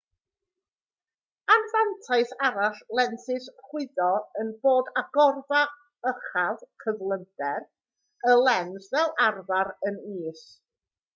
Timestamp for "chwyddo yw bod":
3.67-4.89